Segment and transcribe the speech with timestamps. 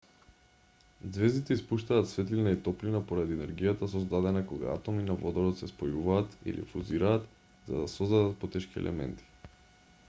[1.07, 6.67] ѕвездите испуштаат светлина и топлина поради енергијата создадена кога атоми на водород се спојуваат или
[6.73, 7.31] фузираат
[7.69, 9.33] за да создадат потешки елементи